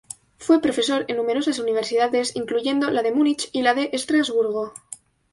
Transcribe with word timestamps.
Fue 0.39 0.59
profesor 0.59 1.05
en 1.09 1.17
numerosas 1.17 1.59
universidades, 1.59 2.35
incluyendo 2.35 2.89
la 2.89 3.03
de 3.03 3.11
Múnich 3.11 3.49
y 3.51 3.61
la 3.61 3.75
de 3.75 3.91
Estrasburgo. 3.93 4.73